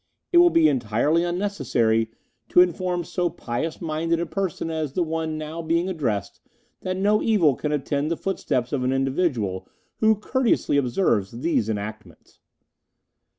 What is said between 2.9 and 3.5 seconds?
so